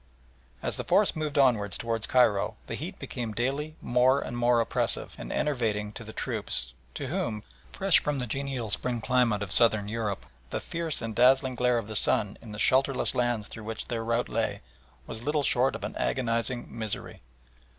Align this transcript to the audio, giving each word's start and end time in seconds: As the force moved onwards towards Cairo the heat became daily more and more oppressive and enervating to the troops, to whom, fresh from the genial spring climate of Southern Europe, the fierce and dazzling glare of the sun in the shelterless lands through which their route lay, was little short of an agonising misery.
As 0.63 0.77
the 0.77 0.83
force 0.83 1.15
moved 1.15 1.37
onwards 1.37 1.77
towards 1.77 2.07
Cairo 2.07 2.57
the 2.65 2.73
heat 2.73 2.97
became 2.97 3.33
daily 3.33 3.75
more 3.83 4.19
and 4.19 4.35
more 4.35 4.59
oppressive 4.59 5.13
and 5.19 5.31
enervating 5.31 5.91
to 5.91 6.03
the 6.03 6.11
troops, 6.11 6.73
to 6.95 7.05
whom, 7.09 7.43
fresh 7.71 7.99
from 7.99 8.17
the 8.17 8.25
genial 8.25 8.71
spring 8.71 8.99
climate 8.99 9.43
of 9.43 9.51
Southern 9.51 9.87
Europe, 9.87 10.25
the 10.49 10.59
fierce 10.59 11.03
and 11.03 11.13
dazzling 11.15 11.53
glare 11.53 11.77
of 11.77 11.87
the 11.87 11.95
sun 11.95 12.39
in 12.41 12.51
the 12.51 12.57
shelterless 12.57 13.13
lands 13.13 13.47
through 13.47 13.65
which 13.65 13.89
their 13.89 14.03
route 14.03 14.27
lay, 14.27 14.61
was 15.05 15.21
little 15.21 15.43
short 15.43 15.75
of 15.75 15.83
an 15.83 15.95
agonising 15.97 16.65
misery. 16.75 17.21